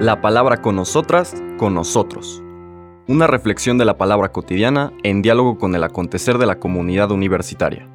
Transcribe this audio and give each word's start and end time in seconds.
La 0.00 0.20
palabra 0.20 0.60
con 0.60 0.76
nosotras, 0.76 1.34
con 1.56 1.74
nosotros. 1.74 2.42
Una 3.06 3.26
reflexión 3.26 3.78
de 3.78 3.84
la 3.84 3.98
palabra 3.98 4.32
cotidiana 4.32 4.92
en 5.02 5.22
diálogo 5.22 5.58
con 5.58 5.74
el 5.74 5.84
acontecer 5.84 6.38
de 6.38 6.46
la 6.46 6.58
comunidad 6.58 7.10
universitaria. 7.10 7.88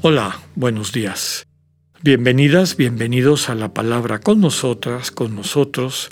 Hola, 0.00 0.40
buenos 0.54 0.92
días. 0.92 1.46
Bienvenidas, 2.00 2.76
bienvenidos 2.76 3.50
a 3.50 3.54
la 3.54 3.74
palabra 3.74 4.20
con 4.20 4.40
nosotras, 4.40 5.10
con 5.10 5.34
nosotros, 5.34 6.08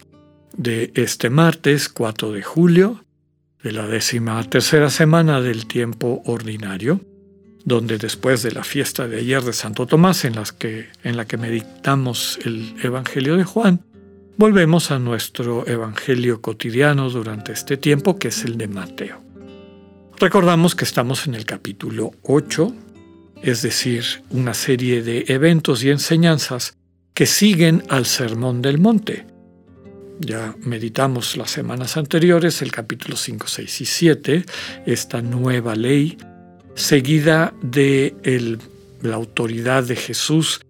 de 0.56 0.92
este 0.96 1.30
martes 1.30 1.88
4 1.88 2.32
de 2.32 2.42
julio, 2.42 3.05
de 3.66 3.72
la 3.72 3.88
décima 3.88 4.40
tercera 4.44 4.90
semana 4.90 5.40
del 5.40 5.66
tiempo 5.66 6.22
ordinario, 6.26 7.00
donde 7.64 7.98
después 7.98 8.44
de 8.44 8.52
la 8.52 8.62
fiesta 8.62 9.08
de 9.08 9.18
ayer 9.18 9.42
de 9.42 9.52
Santo 9.52 9.88
Tomás, 9.88 10.24
en, 10.24 10.34
que, 10.56 10.86
en 11.02 11.16
la 11.16 11.24
que 11.24 11.36
meditamos 11.36 12.38
el 12.44 12.76
Evangelio 12.80 13.36
de 13.36 13.42
Juan, 13.42 13.80
volvemos 14.36 14.92
a 14.92 15.00
nuestro 15.00 15.66
Evangelio 15.66 16.40
cotidiano 16.40 17.10
durante 17.10 17.50
este 17.50 17.76
tiempo, 17.76 18.20
que 18.20 18.28
es 18.28 18.44
el 18.44 18.56
de 18.56 18.68
Mateo. 18.68 19.20
Recordamos 20.20 20.76
que 20.76 20.84
estamos 20.84 21.26
en 21.26 21.34
el 21.34 21.44
capítulo 21.44 22.12
8, 22.22 22.72
es 23.42 23.62
decir, 23.62 24.04
una 24.30 24.54
serie 24.54 25.02
de 25.02 25.24
eventos 25.26 25.82
y 25.82 25.90
enseñanzas 25.90 26.76
que 27.14 27.26
siguen 27.26 27.82
al 27.88 28.06
Sermón 28.06 28.62
del 28.62 28.78
Monte. 28.78 29.26
Ya 30.18 30.54
meditamos 30.60 31.36
las 31.36 31.50
semanas 31.50 31.96
anteriores 31.96 32.62
el 32.62 32.72
capítulo 32.72 33.16
5, 33.16 33.46
6 33.46 33.80
y 33.80 33.84
7, 33.84 34.46
esta 34.86 35.20
nueva 35.20 35.74
ley, 35.74 36.16
seguida 36.74 37.52
de 37.62 38.58
la 39.02 39.16
autoridad 39.16 39.84
de 39.84 39.96
Jesús, 39.96 40.60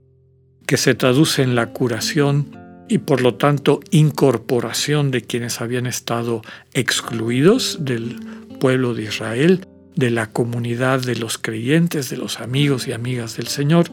que 0.66 0.77
se 0.77 0.94
traduce 0.94 1.42
en 1.42 1.55
la 1.55 1.72
curación 1.72 2.56
y 2.88 2.98
por 2.98 3.20
lo 3.20 3.34
tanto 3.34 3.80
incorporación 3.91 5.11
de 5.11 5.22
quienes 5.22 5.60
habían 5.60 5.86
estado 5.86 6.42
excluidos 6.72 7.78
del 7.81 8.19
pueblo 8.58 8.94
de 8.94 9.05
Israel 9.05 9.66
de 9.97 10.10
la 10.10 10.31
comunidad 10.31 11.00
de 11.00 11.16
los 11.16 11.38
creyentes, 11.38 12.10
de 12.10 12.19
los 12.19 12.41
amigos 12.41 12.86
y 12.86 12.92
amigas 12.92 13.36
del 13.36 13.48
Señor, 13.48 13.86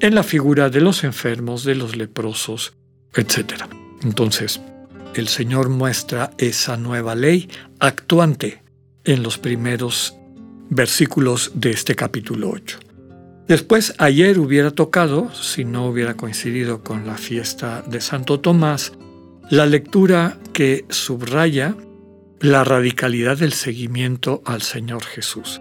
en 0.00 0.14
la 0.14 0.22
figura 0.22 0.68
de 0.68 0.82
los 0.82 1.02
enfermos, 1.02 1.64
de 1.64 1.74
los 1.74 1.96
leprosos, 1.96 2.74
etc. 3.14 3.64
Entonces, 4.02 4.60
el 5.14 5.28
Señor 5.28 5.68
muestra 5.68 6.30
esa 6.38 6.76
nueva 6.76 7.14
ley 7.14 7.48
actuante 7.78 8.62
en 9.04 9.22
los 9.22 9.38
primeros 9.38 10.16
versículos 10.70 11.52
de 11.54 11.70
este 11.70 11.94
capítulo 11.94 12.50
8. 12.50 12.78
Después, 13.46 13.94
ayer 13.98 14.38
hubiera 14.38 14.70
tocado, 14.70 15.32
si 15.34 15.64
no 15.64 15.86
hubiera 15.86 16.14
coincidido 16.14 16.82
con 16.82 17.06
la 17.06 17.18
fiesta 17.18 17.82
de 17.86 18.00
Santo 18.00 18.40
Tomás, 18.40 18.92
la 19.50 19.66
lectura 19.66 20.38
que 20.54 20.86
subraya 20.88 21.76
la 22.40 22.64
radicalidad 22.64 23.38
del 23.38 23.52
seguimiento 23.52 24.42
al 24.46 24.62
Señor 24.62 25.04
Jesús. 25.04 25.60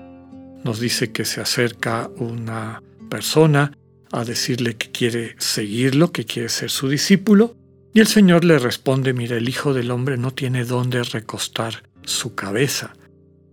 Nos 0.63 0.79
dice 0.79 1.11
que 1.11 1.25
se 1.25 1.41
acerca 1.41 2.09
una 2.17 2.81
persona 3.09 3.77
a 4.11 4.23
decirle 4.23 4.77
que 4.77 4.89
quiere 4.91 5.35
seguirlo, 5.37 6.11
que 6.11 6.23
quiere 6.23 6.47
ser 6.47 6.69
su 6.69 6.87
discípulo, 6.87 7.55
y 7.93 7.99
el 7.99 8.07
Señor 8.07 8.43
le 8.43 8.57
responde, 8.59 9.13
mira, 9.13 9.37
el 9.37 9.47
Hijo 9.47 9.73
del 9.73 9.91
Hombre 9.91 10.17
no 10.17 10.31
tiene 10.31 10.65
dónde 10.65 11.03
recostar 11.03 11.83
su 12.03 12.33
cabeza. 12.33 12.93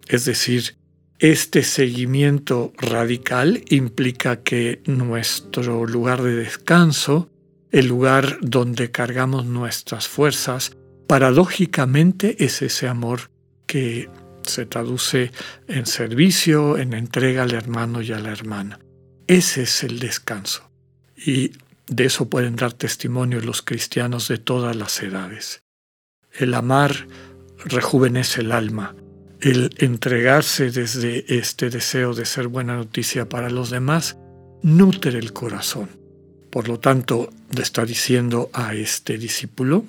Es 0.09 0.25
decir, 0.25 0.77
este 1.19 1.63
seguimiento 1.63 2.73
radical 2.79 3.63
implica 3.69 4.43
que 4.43 4.83
nuestro 4.87 5.87
lugar 5.87 6.23
de 6.23 6.35
descanso, 6.35 7.29
el 7.71 7.87
lugar 7.87 8.39
donde 8.41 8.91
cargamos 8.91 9.45
nuestras 9.45 10.09
fuerzas, 10.09 10.77
paradójicamente 11.07 12.43
es 12.43 12.63
ese 12.63 12.89
amor 12.89 13.31
que 13.67 14.09
se 14.43 14.65
traduce 14.65 15.33
en 15.69 15.85
servicio, 15.85 16.79
en 16.79 16.95
entrega 16.95 17.43
al 17.43 17.53
hermano 17.53 18.01
y 18.01 18.13
a 18.13 18.19
la 18.19 18.33
hermana. 18.33 18.81
Ese 19.27 19.63
es 19.63 19.85
el 19.85 19.99
descanso. 19.99 20.71
Y 21.15 21.53
de 21.91 22.05
eso 22.07 22.29
pueden 22.29 22.57
dar 22.57 22.73
testimonio 22.73 23.41
los 23.41 23.63
cristianos 23.63 24.29
de 24.29 24.39
todas 24.39 24.77
las 24.77 25.03
edades. 25.03 25.65
El 26.33 26.55
amar 26.55 27.09
rejuvenece 27.65 28.43
el 28.43 28.53
alma. 28.53 28.95
El 29.41 29.75
entregarse 29.79 30.71
desde 30.71 31.25
este 31.37 31.69
deseo 31.69 32.15
de 32.15 32.25
ser 32.27 32.47
buena 32.47 32.77
noticia 32.77 33.29
para 33.29 33.51
los 33.51 33.71
demás 33.71 34.17
nutre 34.63 35.19
el 35.19 35.33
corazón. 35.33 35.89
Por 36.51 36.69
lo 36.69 36.79
tanto, 36.79 37.31
le 37.55 37.63
está 37.63 37.85
diciendo 37.85 38.51
a 38.53 38.75
este 38.75 39.19
discípulo, 39.19 39.85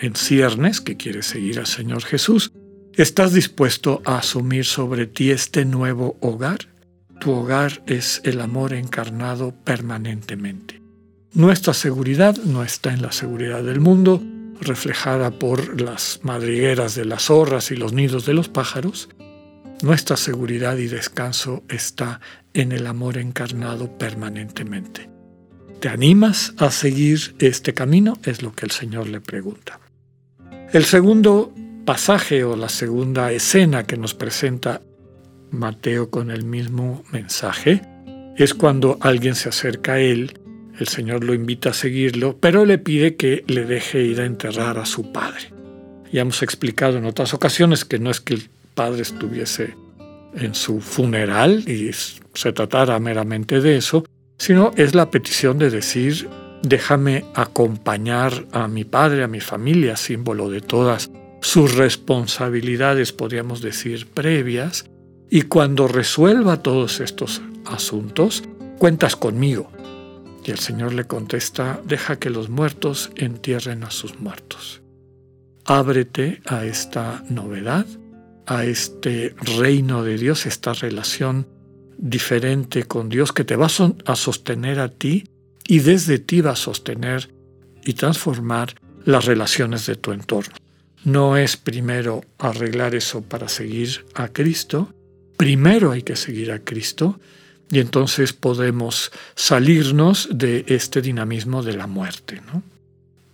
en 0.00 0.14
ciernes, 0.16 0.82
que 0.82 0.98
quiere 0.98 1.22
seguir 1.22 1.58
al 1.58 1.66
Señor 1.66 2.02
Jesús, 2.04 2.52
¿estás 2.94 3.32
dispuesto 3.32 4.02
a 4.04 4.18
asumir 4.18 4.66
sobre 4.66 5.06
ti 5.06 5.30
este 5.30 5.64
nuevo 5.64 6.18
hogar? 6.20 6.58
Tu 7.20 7.30
hogar 7.30 7.82
es 7.86 8.20
el 8.24 8.42
amor 8.42 8.74
encarnado 8.74 9.54
permanentemente. 9.64 10.85
Nuestra 11.36 11.74
seguridad 11.74 12.34
no 12.46 12.62
está 12.62 12.94
en 12.94 13.02
la 13.02 13.12
seguridad 13.12 13.62
del 13.62 13.78
mundo, 13.78 14.22
reflejada 14.58 15.30
por 15.30 15.82
las 15.82 16.20
madrigueras 16.22 16.94
de 16.94 17.04
las 17.04 17.24
zorras 17.24 17.70
y 17.70 17.76
los 17.76 17.92
nidos 17.92 18.24
de 18.24 18.32
los 18.32 18.48
pájaros. 18.48 19.10
Nuestra 19.82 20.16
seguridad 20.16 20.78
y 20.78 20.86
descanso 20.86 21.62
está 21.68 22.22
en 22.54 22.72
el 22.72 22.86
amor 22.86 23.18
encarnado 23.18 23.98
permanentemente. 23.98 25.10
¿Te 25.78 25.90
animas 25.90 26.54
a 26.56 26.70
seguir 26.70 27.36
este 27.38 27.74
camino? 27.74 28.16
Es 28.24 28.40
lo 28.40 28.54
que 28.54 28.64
el 28.64 28.70
Señor 28.70 29.06
le 29.06 29.20
pregunta. 29.20 29.78
El 30.72 30.86
segundo 30.86 31.52
pasaje 31.84 32.44
o 32.44 32.56
la 32.56 32.70
segunda 32.70 33.30
escena 33.30 33.86
que 33.86 33.98
nos 33.98 34.14
presenta 34.14 34.80
Mateo 35.50 36.08
con 36.08 36.30
el 36.30 36.46
mismo 36.46 37.04
mensaje 37.12 37.82
es 38.38 38.54
cuando 38.54 38.96
alguien 39.02 39.34
se 39.34 39.50
acerca 39.50 39.92
a 39.92 40.00
él, 40.00 40.40
el 40.78 40.88
Señor 40.88 41.24
lo 41.24 41.34
invita 41.34 41.70
a 41.70 41.74
seguirlo, 41.74 42.36
pero 42.38 42.64
le 42.64 42.78
pide 42.78 43.16
que 43.16 43.44
le 43.46 43.64
deje 43.64 44.02
ir 44.02 44.20
a 44.20 44.26
enterrar 44.26 44.78
a 44.78 44.86
su 44.86 45.12
padre. 45.12 45.52
Ya 46.12 46.22
hemos 46.22 46.42
explicado 46.42 46.98
en 46.98 47.04
otras 47.04 47.34
ocasiones 47.34 47.84
que 47.84 47.98
no 47.98 48.10
es 48.10 48.20
que 48.20 48.34
el 48.34 48.48
padre 48.74 49.02
estuviese 49.02 49.74
en 50.34 50.54
su 50.54 50.80
funeral 50.80 51.68
y 51.68 51.90
se 51.92 52.52
tratara 52.52 52.98
meramente 52.98 53.60
de 53.60 53.76
eso, 53.76 54.04
sino 54.38 54.70
es 54.76 54.94
la 54.94 55.10
petición 55.10 55.58
de 55.58 55.70
decir 55.70 56.28
déjame 56.62 57.24
acompañar 57.34 58.46
a 58.52 58.68
mi 58.68 58.84
padre, 58.84 59.22
a 59.22 59.28
mi 59.28 59.40
familia, 59.40 59.96
símbolo 59.96 60.50
de 60.50 60.60
todas 60.60 61.10
sus 61.40 61.76
responsabilidades, 61.76 63.12
podríamos 63.12 63.60
decir, 63.60 64.06
previas, 64.08 64.86
y 65.30 65.42
cuando 65.42 65.86
resuelva 65.86 66.62
todos 66.62 67.00
estos 67.00 67.42
asuntos, 67.64 68.42
cuentas 68.78 69.16
conmigo. 69.16 69.70
Y 70.46 70.52
el 70.52 70.60
Señor 70.60 70.94
le 70.94 71.04
contesta, 71.04 71.80
deja 71.84 72.20
que 72.20 72.30
los 72.30 72.48
muertos 72.48 73.10
entierren 73.16 73.82
a 73.82 73.90
sus 73.90 74.20
muertos. 74.20 74.80
Ábrete 75.64 76.40
a 76.46 76.64
esta 76.64 77.24
novedad, 77.28 77.84
a 78.46 78.64
este 78.64 79.34
reino 79.58 80.04
de 80.04 80.16
Dios, 80.16 80.46
esta 80.46 80.72
relación 80.72 81.48
diferente 81.98 82.84
con 82.84 83.08
Dios 83.08 83.32
que 83.32 83.42
te 83.42 83.56
va 83.56 83.66
a 83.66 84.16
sostener 84.16 84.78
a 84.78 84.88
ti 84.88 85.24
y 85.66 85.80
desde 85.80 86.20
ti 86.20 86.42
va 86.42 86.52
a 86.52 86.56
sostener 86.56 87.28
y 87.84 87.94
transformar 87.94 88.76
las 89.04 89.24
relaciones 89.24 89.86
de 89.86 89.96
tu 89.96 90.12
entorno. 90.12 90.54
No 91.02 91.36
es 91.36 91.56
primero 91.56 92.24
arreglar 92.38 92.94
eso 92.94 93.22
para 93.22 93.48
seguir 93.48 94.06
a 94.14 94.28
Cristo, 94.28 94.94
primero 95.36 95.90
hay 95.90 96.02
que 96.02 96.14
seguir 96.14 96.52
a 96.52 96.60
Cristo 96.60 97.18
y 97.70 97.80
entonces 97.80 98.32
podemos 98.32 99.10
salirnos 99.34 100.28
de 100.32 100.64
este 100.68 101.02
dinamismo 101.02 101.62
de 101.62 101.76
la 101.76 101.86
muerte. 101.86 102.40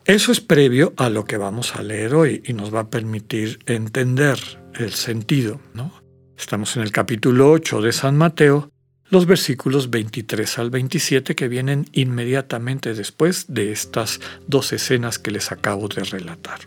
Eso 0.04 0.32
es 0.32 0.40
previo 0.40 0.94
a 0.96 1.10
lo 1.10 1.24
que 1.24 1.36
vamos 1.36 1.76
a 1.76 1.82
leer 1.82 2.14
hoy 2.14 2.42
y 2.44 2.52
nos 2.52 2.74
va 2.74 2.80
a 2.80 2.90
permitir 2.90 3.60
entender 3.66 4.38
el 4.74 4.92
sentido. 4.92 5.60
¿no? 5.74 5.92
Estamos 6.36 6.76
en 6.76 6.82
el 6.82 6.92
capítulo 6.92 7.50
8 7.50 7.82
de 7.82 7.92
San 7.92 8.16
Mateo 8.16 8.72
los 9.12 9.26
versículos 9.26 9.90
23 9.90 10.58
al 10.58 10.70
27 10.70 11.34
que 11.34 11.46
vienen 11.46 11.84
inmediatamente 11.92 12.94
después 12.94 13.44
de 13.46 13.70
estas 13.70 14.20
dos 14.46 14.72
escenas 14.72 15.18
que 15.18 15.30
les 15.30 15.52
acabo 15.52 15.86
de 15.88 16.02
relatar. 16.02 16.60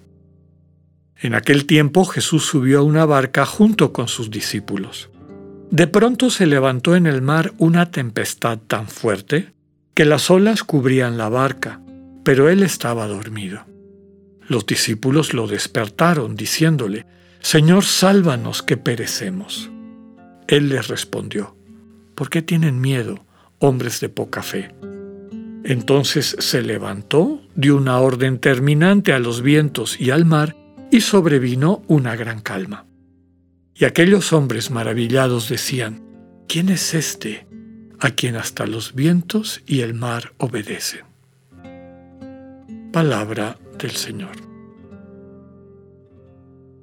En 1.18 1.34
aquel 1.34 1.66
tiempo 1.66 2.06
Jesús 2.06 2.46
subió 2.46 2.82
a 2.82 2.84
una 2.84 3.04
barca 3.06 3.48
junto 3.48 3.92
con 3.92 4.08
sus 4.08 4.30
discípulos. 4.30 5.10
De 5.72 5.88
pronto 5.88 6.30
se 6.30 6.46
levantó 6.46 6.96
en 6.96 7.08
el 7.08 7.22
mar 7.22 7.54
una 7.58 7.92
tempestad 7.92 8.60
tan 8.60 8.88
fuerte 8.88 9.54
que 9.94 10.06
las 10.06 10.30
olas 10.30 10.64
cubrían 10.64 11.18
la 11.18 11.30
barca, 11.30 11.82
pero 12.24 12.50
él 12.50 12.64
estaba 12.64 13.08
dormido. 13.08 13.66
Los 14.48 14.66
discípulos 14.66 15.34
lo 15.34 15.48
despertaron, 15.48 16.36
diciéndole, 16.36 17.06
Señor, 17.40 17.84
sálvanos 17.84 18.62
que 18.62 18.78
perecemos. 18.78 19.70
Él 20.48 20.70
les 20.70 20.88
respondió, 20.88 21.56
¿por 22.14 22.30
qué 22.30 22.42
tienen 22.42 22.80
miedo, 22.80 23.26
hombres 23.60 24.00
de 24.00 24.10
poca 24.10 24.44
fe? 24.44 24.70
Entonces 25.64 26.36
se 26.40 26.62
levantó, 26.62 27.42
dio 27.56 27.76
una 27.76 28.00
orden 28.00 28.38
terminante 28.38 29.14
a 29.14 29.20
los 29.20 29.42
vientos 29.42 30.00
y 30.00 30.12
al 30.12 30.26
mar, 30.26 30.56
y 30.92 31.02
sobrevino 31.02 31.82
una 31.88 32.16
gran 32.16 32.42
calma. 32.42 32.85
Y 33.78 33.84
aquellos 33.84 34.32
hombres 34.32 34.72
maravillados 34.72 35.50
decían, 35.50 36.02
¿quién 36.48 36.70
es 36.70 36.94
este 36.94 37.46
a 38.00 38.12
quien 38.12 38.38
hasta 38.38 38.66
los 38.66 38.96
vientos 38.96 39.62
y 39.68 39.82
el 39.82 39.94
mar 39.94 40.32
obedecen? 40.38 41.04
Palabra 42.94 43.58
del 43.78 43.92
Señor. 43.92 44.38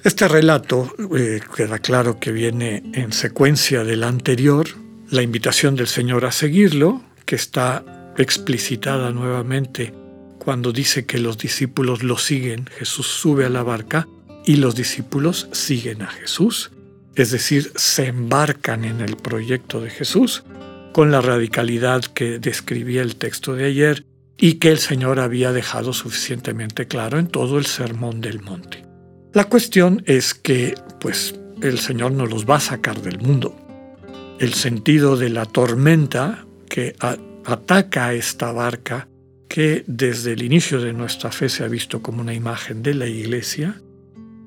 Este 0.05 0.29
relato 0.29 0.93
eh, 1.17 1.41
queda 1.57 1.79
claro 1.79 2.21
que 2.21 2.31
viene 2.31 2.83
en 2.93 3.13
secuencia 3.13 3.85
del 3.85 4.05
anterior, 4.05 4.67
la 5.09 5.23
invitación 5.23 5.77
del 5.77 5.87
Señor 5.87 6.27
a 6.27 6.33
seguirlo, 6.33 7.03
que 7.25 7.37
está 7.37 8.13
explicitada 8.19 9.13
nuevamente 9.13 9.95
cuando 10.39 10.73
dice 10.73 11.07
que 11.07 11.19
los 11.19 11.39
discípulos 11.39 12.03
lo 12.03 12.19
siguen, 12.19 12.67
Jesús 12.67 13.07
sube 13.07 13.47
a 13.47 13.49
la 13.49 13.63
barca 13.63 14.09
y 14.45 14.57
los 14.57 14.75
discípulos 14.75 15.49
siguen 15.53 16.03
a 16.03 16.09
Jesús, 16.09 16.73
es 17.15 17.31
decir, 17.31 17.73
se 17.77 18.07
embarcan 18.07 18.85
en 18.85 19.01
el 19.01 19.17
proyecto 19.17 19.81
de 19.81 19.91
Jesús 19.91 20.45
con 20.93 21.11
la 21.11 21.21
radicalidad 21.21 22.05
que 22.05 22.39
describía 22.39 23.03
el 23.03 23.17
texto 23.17 23.55
de 23.55 23.67
ayer 23.67 24.05
y 24.37 24.55
que 24.55 24.71
el 24.71 24.79
Señor 24.79 25.21
había 25.21 25.53
dejado 25.53 25.93
suficientemente 25.93 26.87
claro 26.87 27.19
en 27.19 27.29
todo 27.29 27.59
el 27.59 27.67
Sermón 27.67 28.21
del 28.21 28.41
Monte. 28.41 28.85
La 29.33 29.45
cuestión 29.45 30.03
es 30.07 30.35
que, 30.35 30.75
pues, 31.01 31.35
el 31.63 31.79
Señor 31.79 32.13
no 32.13 32.27
los 32.27 32.49
va 32.49 32.57
a 32.57 32.61
sacar 32.61 33.01
del 33.01 33.19
mundo. 33.19 33.57
El 34.39 34.53
sentido 34.53 35.17
de 35.17 35.31
la 35.31 35.47
tormenta 35.47 36.45
que 36.69 36.97
ataca 37.45 38.07
a 38.07 38.15
esta 38.15 38.53
barca, 38.53 39.09
que 39.49 39.85
desde 39.87 40.33
el 40.33 40.43
inicio 40.43 40.81
de 40.81 40.93
nuestra 40.93 41.31
fe 41.31 41.49
se 41.49 41.63
ha 41.63 41.69
visto 41.69 42.03
como 42.03 42.21
una 42.21 42.35
imagen 42.35 42.83
de 42.83 42.95
la 42.95 43.07
iglesia, 43.07 43.81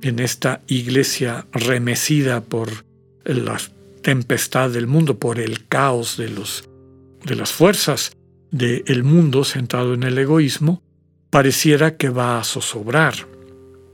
en 0.01 0.19
esta 0.19 0.61
iglesia 0.67 1.47
remecida 1.51 2.41
por 2.41 2.85
la 3.23 3.59
tempestad 4.01 4.69
del 4.69 4.87
mundo, 4.87 5.17
por 5.17 5.39
el 5.39 5.67
caos 5.67 6.17
de, 6.17 6.29
los, 6.29 6.69
de 7.23 7.35
las 7.35 7.51
fuerzas 7.51 8.11
del 8.51 9.03
mundo 9.03 9.43
centrado 9.43 9.93
en 9.93 10.03
el 10.03 10.17
egoísmo, 10.17 10.81
pareciera 11.29 11.97
que 11.97 12.09
va 12.09 12.39
a 12.39 12.43
zozobrar. 12.43 13.27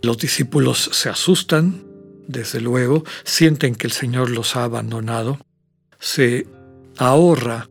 Los 0.03 0.17
discípulos 0.17 0.89
se 0.93 1.09
asustan, 1.09 1.83
desde 2.27 2.61
luego, 2.61 3.03
sienten 3.23 3.75
que 3.75 3.87
el 3.87 3.93
Señor 3.93 4.29
los 4.29 4.55
ha 4.55 4.63
abandonado, 4.63 5.39
se 5.99 6.45
ahorra 6.97 7.69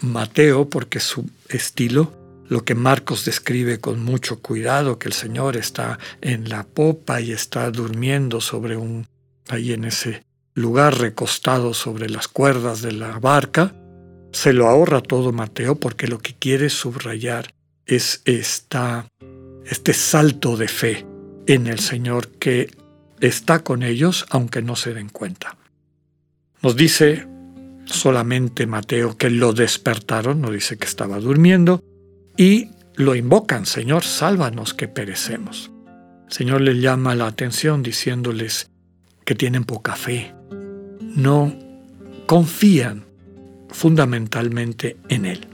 Mateo 0.00 0.68
porque 0.68 1.00
su 1.00 1.28
estilo, 1.48 2.12
lo 2.48 2.64
que 2.64 2.74
Marcos 2.74 3.24
describe 3.24 3.80
con 3.80 4.02
mucho 4.02 4.40
cuidado, 4.40 4.98
que 4.98 5.08
el 5.08 5.14
Señor 5.14 5.56
está 5.56 5.98
en 6.20 6.48
la 6.48 6.64
popa 6.64 7.20
y 7.20 7.32
está 7.32 7.70
durmiendo 7.70 8.40
sobre 8.40 8.76
un, 8.76 9.06
ahí 9.48 9.72
en 9.72 9.84
ese 9.84 10.24
lugar 10.54 10.98
recostado 10.98 11.74
sobre 11.74 12.08
las 12.08 12.28
cuerdas 12.28 12.82
de 12.82 12.92
la 12.92 13.18
barca, 13.18 13.74
se 14.32 14.52
lo 14.52 14.68
ahorra 14.68 15.00
todo 15.00 15.32
Mateo 15.32 15.76
porque 15.76 16.08
lo 16.08 16.18
que 16.18 16.34
quiere 16.34 16.68
subrayar 16.68 17.54
es 17.86 18.22
esta, 18.24 19.06
este 19.64 19.92
salto 19.94 20.56
de 20.56 20.68
fe 20.68 21.06
en 21.46 21.66
el 21.66 21.78
Señor 21.78 22.28
que 22.28 22.70
está 23.20 23.60
con 23.60 23.82
ellos 23.82 24.26
aunque 24.30 24.62
no 24.62 24.76
se 24.76 24.94
den 24.94 25.08
cuenta. 25.08 25.56
Nos 26.62 26.76
dice 26.76 27.26
solamente 27.84 28.66
Mateo 28.66 29.16
que 29.16 29.30
lo 29.30 29.52
despertaron, 29.52 30.40
no 30.40 30.50
dice 30.50 30.76
que 30.78 30.86
estaba 30.86 31.20
durmiendo, 31.20 31.82
y 32.36 32.70
lo 32.94 33.14
invocan, 33.14 33.66
Señor, 33.66 34.04
sálvanos 34.04 34.74
que 34.74 34.88
perecemos. 34.88 35.70
El 36.28 36.32
Señor 36.32 36.60
les 36.60 36.80
llama 36.80 37.14
la 37.14 37.26
atención 37.26 37.82
diciéndoles 37.82 38.70
que 39.24 39.34
tienen 39.34 39.64
poca 39.64 39.96
fe, 39.96 40.34
no 41.00 41.54
confían 42.26 43.04
fundamentalmente 43.70 44.96
en 45.08 45.26
Él. 45.26 45.46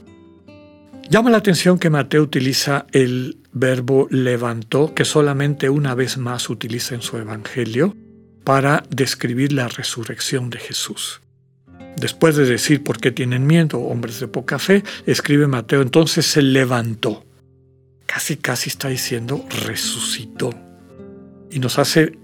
Llama 1.09 1.29
la 1.29 1.37
atención 1.37 1.77
que 1.77 1.89
Mateo 1.89 2.23
utiliza 2.23 2.85
el 2.91 3.37
verbo 3.51 4.07
levantó, 4.09 4.93
que 4.93 5.05
solamente 5.05 5.69
una 5.69 5.93
vez 5.95 6.17
más 6.17 6.49
utiliza 6.49 6.95
en 6.95 7.01
su 7.01 7.17
Evangelio 7.17 7.95
para 8.43 8.83
describir 8.89 9.51
la 9.51 9.67
resurrección 9.67 10.49
de 10.49 10.59
Jesús. 10.59 11.20
Después 11.97 12.35
de 12.35 12.45
decir 12.45 12.83
por 12.83 12.99
qué 12.99 13.11
tienen 13.11 13.45
miedo, 13.45 13.79
hombres 13.79 14.19
de 14.19 14.27
poca 14.27 14.59
fe, 14.59 14.83
escribe 15.05 15.47
Mateo, 15.47 15.81
entonces 15.81 16.25
se 16.25 16.41
levantó. 16.41 17.25
Casi, 18.05 18.37
casi 18.37 18.69
está 18.69 18.89
diciendo 18.89 19.45
resucitó. 19.65 20.53
Y 21.49 21.59
nos 21.59 21.79
hace 21.79 22.17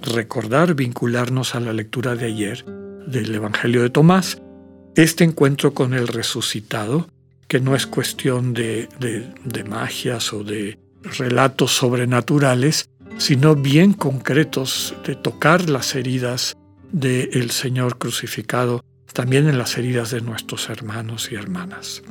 recordar, 0.00 0.74
vincularnos 0.74 1.54
a 1.54 1.60
la 1.60 1.72
lectura 1.72 2.14
de 2.16 2.26
ayer 2.26 2.64
del 3.06 3.34
Evangelio 3.34 3.82
de 3.82 3.90
Tomás, 3.90 4.40
este 4.94 5.24
encuentro 5.24 5.72
con 5.72 5.94
el 5.94 6.08
resucitado 6.08 7.08
que 7.48 7.60
no 7.60 7.74
es 7.74 7.86
cuestión 7.86 8.54
de, 8.54 8.88
magias 9.68 10.32
o 10.32 10.42
de 10.42 10.78
relatos 11.02 11.72
sobrenaturales, 11.72 12.88
sino 13.18 13.54
bien 13.54 13.92
concretos 13.92 14.94
de 15.06 15.16
tocar 15.16 15.68
las 15.68 15.94
heridas 15.94 16.56
del 16.92 17.50
Señor 17.50 17.98
crucificado, 17.98 18.84
también 19.12 19.48
en 19.48 19.58
las 19.58 19.76
heridas 19.78 20.10
de 20.10 20.20
nuestros 20.20 20.68
hermanos 20.70 21.30
y 21.30 21.34
hermanas. 21.34 22.02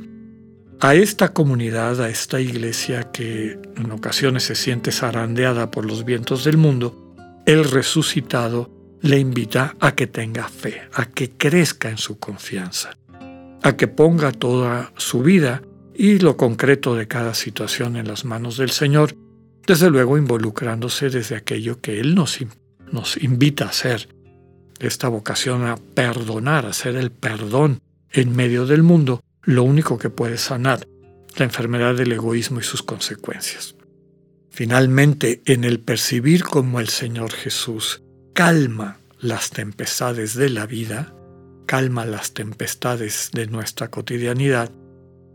A 0.80 0.94
esta 0.94 1.32
comunidad, 1.32 2.00
a 2.00 2.08
esta 2.08 2.40
iglesia 2.40 3.12
que 3.12 3.58
en 3.76 3.90
ocasiones 3.92 4.42
se 4.44 4.54
siente 4.54 4.90
zarandeada 4.90 5.70
por 5.70 5.84
los 5.84 6.04
vientos 6.04 6.44
del 6.44 6.56
mundo, 6.56 7.14
el 7.46 7.64
resucitado 7.70 8.70
le 9.00 9.18
invita 9.18 9.76
a 9.80 9.94
que 9.94 10.06
tenga 10.06 10.48
fe, 10.48 10.82
a 10.92 11.06
que 11.06 11.30
crezca 11.30 11.88
en 11.90 11.98
su 11.98 12.18
confianza 12.18 12.96
a 13.62 13.76
que 13.76 13.88
ponga 13.88 14.32
toda 14.32 14.92
su 14.96 15.22
vida 15.22 15.62
y 15.94 16.18
lo 16.18 16.36
concreto 16.36 16.94
de 16.94 17.06
cada 17.06 17.34
situación 17.34 17.96
en 17.96 18.08
las 18.08 18.24
manos 18.24 18.56
del 18.56 18.70
Señor, 18.70 19.14
desde 19.66 19.90
luego 19.90 20.18
involucrándose 20.18 21.10
desde 21.10 21.36
aquello 21.36 21.80
que 21.80 22.00
Él 22.00 22.14
nos, 22.14 22.38
nos 22.90 23.16
invita 23.22 23.66
a 23.66 23.68
hacer, 23.68 24.08
esta 24.80 25.08
vocación 25.08 25.66
a 25.66 25.76
perdonar, 25.76 26.66
a 26.66 26.70
hacer 26.70 26.96
el 26.96 27.10
perdón 27.10 27.80
en 28.10 28.34
medio 28.34 28.66
del 28.66 28.82
mundo, 28.82 29.22
lo 29.42 29.62
único 29.62 29.98
que 29.98 30.10
puede 30.10 30.38
sanar 30.38 30.86
la 31.36 31.44
enfermedad 31.44 31.94
del 31.94 32.12
egoísmo 32.12 32.60
y 32.60 32.62
sus 32.62 32.82
consecuencias. 32.82 33.74
Finalmente, 34.50 35.40
en 35.46 35.64
el 35.64 35.80
percibir 35.80 36.44
como 36.44 36.78
el 36.78 36.88
Señor 36.88 37.32
Jesús 37.32 38.02
calma 38.34 38.98
las 39.18 39.50
tempestades 39.50 40.34
de 40.34 40.50
la 40.50 40.66
vida, 40.66 41.14
calma 41.66 42.04
las 42.04 42.34
tempestades 42.34 43.30
de 43.32 43.46
nuestra 43.46 43.88
cotidianidad, 43.88 44.70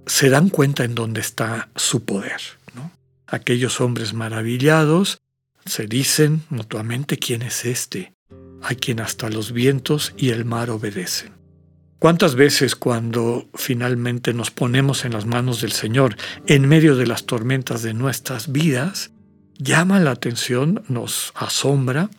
se 0.06 0.30
dan 0.30 0.50
cuenta 0.50 0.84
en 0.84 0.94
dónde 0.94 1.22
está 1.22 1.70
su 1.76 2.06
poder. 2.06 2.42
Aquellos 3.30 3.82
hombres 3.82 4.14
maravillados 4.14 5.20
se 5.66 5.86
dicen 5.86 6.44
mutuamente 6.50 7.18
quién 7.18 7.42
es 7.42 7.66
este, 7.66 8.14
a 8.62 8.76
quien 8.76 9.00
hasta 9.00 9.30
los 9.30 9.52
vientos 9.52 10.14
y 10.18 10.30
el 10.30 10.46
mar 10.46 10.70
obedecen. 10.70 11.34
¿Cuántas 12.00 12.36
veces 12.36 12.76
cuando 12.76 13.50
finalmente 13.56 14.34
nos 14.34 14.52
ponemos 14.52 15.04
en 15.06 15.14
las 15.14 15.26
manos 15.26 15.62
del 15.62 15.72
Señor 15.72 16.16
en 16.46 16.68
medio 16.68 16.96
de 16.96 17.08
las 17.08 17.26
tormentas 17.26 17.82
de 17.82 17.94
nuestras 17.94 18.52
vidas, 18.52 19.12
llama 19.58 20.00
la 20.00 20.12
atención, 20.12 20.84
nos 20.88 21.34
asombra 21.36 22.10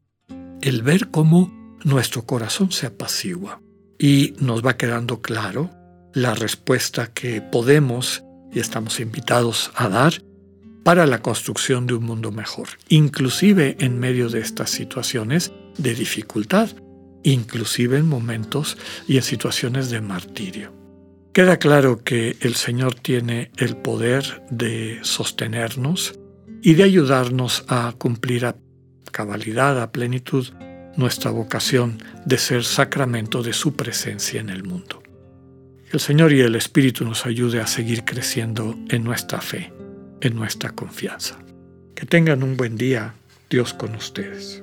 el 0.60 0.82
ver 0.82 1.10
cómo 1.10 1.52
nuestro 1.84 2.24
corazón 2.24 2.72
se 2.72 2.86
apacigua? 2.86 3.60
y 3.98 4.34
nos 4.38 4.64
va 4.64 4.76
quedando 4.76 5.20
claro 5.20 5.70
la 6.14 6.34
respuesta 6.34 7.12
que 7.12 7.42
podemos 7.42 8.22
y 8.52 8.60
estamos 8.60 9.00
invitados 9.00 9.70
a 9.74 9.88
dar 9.88 10.22
para 10.84 11.06
la 11.06 11.20
construcción 11.20 11.86
de 11.86 11.94
un 11.94 12.04
mundo 12.04 12.32
mejor, 12.32 12.68
inclusive 12.88 13.76
en 13.80 13.98
medio 13.98 14.30
de 14.30 14.40
estas 14.40 14.70
situaciones 14.70 15.52
de 15.78 15.94
dificultad, 15.94 16.70
inclusive 17.22 17.98
en 17.98 18.06
momentos 18.06 18.76
y 19.06 19.16
en 19.16 19.22
situaciones 19.22 19.90
de 19.90 20.00
martirio. 20.00 20.72
Queda 21.32 21.58
claro 21.58 22.02
que 22.02 22.36
el 22.40 22.54
Señor 22.54 22.94
tiene 22.96 23.50
el 23.56 23.76
poder 23.76 24.42
de 24.50 24.98
sostenernos 25.02 26.18
y 26.62 26.74
de 26.74 26.82
ayudarnos 26.82 27.64
a 27.68 27.94
cumplir 27.96 28.44
a 28.44 28.56
cabalidad, 29.12 29.80
a 29.80 29.92
plenitud, 29.92 30.48
nuestra 30.96 31.30
vocación 31.30 32.02
de 32.24 32.38
ser 32.38 32.64
sacramento 32.64 33.42
de 33.42 33.52
su 33.52 33.74
presencia 33.74 34.40
en 34.40 34.50
el 34.50 34.64
mundo. 34.64 35.02
el 35.92 36.00
Señor 36.00 36.32
y 36.32 36.40
el 36.40 36.56
Espíritu 36.56 37.04
nos 37.04 37.24
ayude 37.24 37.60
a 37.60 37.66
seguir 37.66 38.04
creciendo 38.04 38.76
en 38.90 39.04
nuestra 39.04 39.40
fe, 39.40 39.72
en 40.20 40.34
nuestra 40.34 40.70
confianza. 40.70 41.38
Que 41.94 42.04
tengan 42.04 42.42
un 42.42 42.56
buen 42.56 42.76
día. 42.76 43.14
Dios 43.48 43.72
con 43.72 43.94
ustedes. 43.94 44.62